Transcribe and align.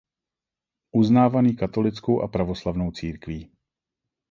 Uznávaný 0.91 1.55
katolickou 1.55 2.21
a 2.21 2.27
pravoslavnou 2.27 2.91
církví. 2.91 3.51